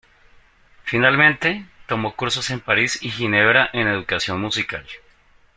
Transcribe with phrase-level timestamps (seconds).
[0.83, 4.87] Finalmente, tomó cursos en París y Ginebra en educación musical.